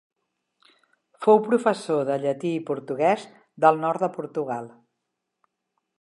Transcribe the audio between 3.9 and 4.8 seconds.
de Portugal.